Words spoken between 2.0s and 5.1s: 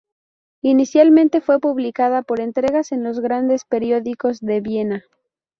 por entregas en los grandes periódicos de Viena.